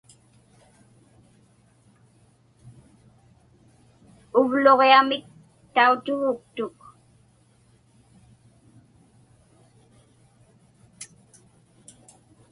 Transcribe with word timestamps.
Uvluġiamik 4.39 5.25
tautuguktuk. 5.73 6.77